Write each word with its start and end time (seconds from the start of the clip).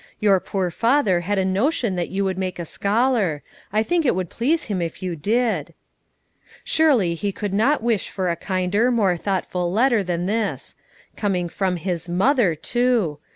Your 0.19 0.39
poor 0.39 0.71
father 0.71 1.21
had 1.21 1.37
a 1.37 1.45
notion 1.45 1.95
that 1.95 2.09
you 2.09 2.23
would 2.23 2.35
make 2.39 2.57
a 2.57 2.65
scholar; 2.65 3.43
I 3.71 3.83
think 3.83 4.03
it 4.03 4.15
would 4.15 4.31
please 4.31 4.63
him 4.63 4.81
if 4.81 5.03
you 5.03 5.15
did." 5.15 5.75
Surely 6.63 7.13
he 7.13 7.31
could 7.31 7.53
not 7.53 7.83
wish 7.83 8.09
for 8.09 8.27
a 8.31 8.35
kinder, 8.35 8.89
more 8.89 9.15
thoughtful 9.15 9.71
letter 9.71 10.01
than 10.01 10.25
this; 10.25 10.73
coming 11.15 11.47
from 11.49 11.75
his 11.75 12.09
mother, 12.09 12.55
too! 12.55 13.19